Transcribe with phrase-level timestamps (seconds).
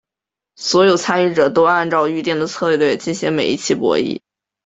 [0.55, 4.19] 所有参与者都按照预定的策略进行每一期博弈。